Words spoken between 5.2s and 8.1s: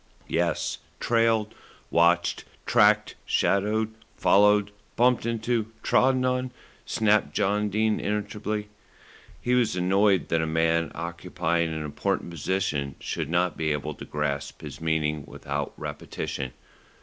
into, trodden on," snapped John Dene